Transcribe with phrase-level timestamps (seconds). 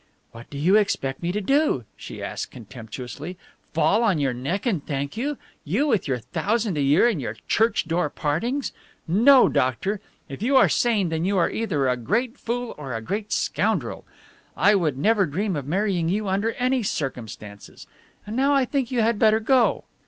[0.31, 3.37] "What do you expect me to do," she asked contemptuously
[3.71, 7.35] "fall on your neck and thank you, you with your thousand a year and your
[7.47, 8.71] church door partings?
[9.07, 12.99] No, doctor, if you are sane then you are either a great fool or a
[13.03, 14.03] great scoundrel.
[14.57, 17.85] I would never dream of marrying you under any circumstances.
[18.25, 19.83] And now I think you had better go."